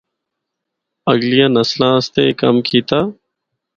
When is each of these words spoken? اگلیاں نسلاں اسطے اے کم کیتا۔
اگلیاں 1.11 1.49
نسلاں 1.55 1.93
اسطے 1.99 2.21
اے 2.27 2.31
کم 2.41 2.55
کیتا۔ 2.67 2.99